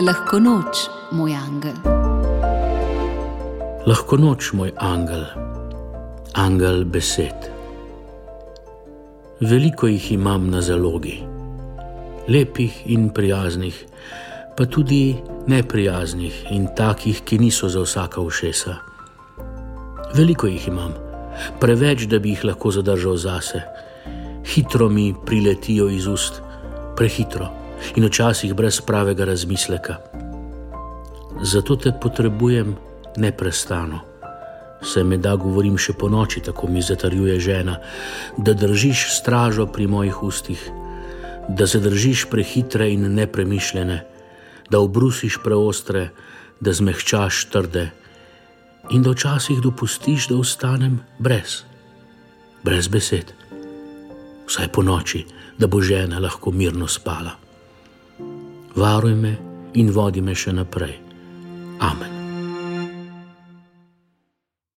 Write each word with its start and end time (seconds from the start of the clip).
Lahko 0.00 0.38
noč, 0.40 0.86
moj 1.12 1.34
angel. 1.36 1.76
Lahko 3.84 4.16
noč, 4.16 4.46
moj 4.56 4.70
angel, 4.80 5.26
angel 6.40 6.86
besed. 6.88 7.50
Veliko 9.44 9.90
jih 9.92 10.06
imam 10.16 10.48
na 10.48 10.64
zalogi, 10.64 11.18
lepih 12.32 12.80
in 12.88 13.10
prijaznih, 13.12 13.76
pa 14.56 14.64
tudi 14.64 15.20
neprijaznih 15.46 16.46
in 16.56 16.70
takih, 16.76 17.20
ki 17.20 17.38
niso 17.38 17.68
za 17.68 17.84
vsaka 17.84 18.24
ušesa. 18.24 18.78
Veliko 20.16 20.48
jih 20.48 20.68
imam, 20.72 20.96
preveč, 21.60 22.08
da 22.08 22.18
bi 22.18 22.32
jih 22.32 22.48
lahko 22.48 22.72
zadržal 22.72 23.20
zase. 23.20 23.66
Hitro 24.48 24.88
mi 24.88 25.12
priletijo 25.26 25.92
iz 25.92 26.06
ust, 26.06 26.40
prehitro 26.96 27.59
in 27.96 28.04
včasih 28.04 28.54
brez 28.54 28.80
pravega 28.80 29.24
razmisleka. 29.24 29.96
Zato 31.42 31.76
te 31.76 31.92
potrebujem 32.00 32.76
neprestano. 33.16 34.00
Se 34.82 35.04
me 35.04 35.16
da 35.16 35.36
govorim 35.36 35.76
še 35.78 35.92
po 35.92 36.08
noči, 36.08 36.40
tako 36.40 36.68
mi 36.68 36.82
zatarjuje 36.82 37.40
žena, 37.40 37.76
da 38.36 38.54
držiš 38.54 39.10
stražo 39.18 39.66
pri 39.66 39.86
mojih 39.86 40.22
ustih, 40.22 40.60
da 41.48 41.66
se 41.66 41.80
držiš 41.80 42.26
prehitre 42.30 42.88
in 42.92 43.08
nepremišljene, 43.14 43.98
da 44.70 44.80
obrusiš 44.80 45.40
preostre, 45.44 46.10
da 46.60 46.72
zmehčaš 46.72 47.44
trde 47.52 47.90
in 48.90 49.02
da 49.02 49.12
včasih 49.12 49.60
dopustiš, 49.60 50.28
da 50.28 50.36
ostanem 50.36 51.00
brez, 51.18 51.62
brez 52.64 52.88
besed. 52.88 53.32
Vsaj 54.48 54.72
po 54.72 54.82
noči, 54.82 55.24
da 55.58 55.66
bo 55.66 55.80
žena 55.80 56.18
lahko 56.18 56.50
mirno 56.50 56.88
spala. 56.88 57.49
Varuj 58.80 59.14
me 59.14 59.36
in 59.74 59.92
vodi 59.92 60.24
me 60.24 60.32
še 60.34 60.56
naprej. 60.56 60.96
Amen. 61.84 62.19